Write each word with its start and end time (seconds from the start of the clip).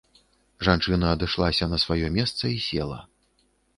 Жанчына 0.67 1.11
адышлася 1.17 1.67
на 1.73 1.77
сваё 1.83 2.07
месца 2.17 2.43
і 2.55 2.59
села. 2.69 2.99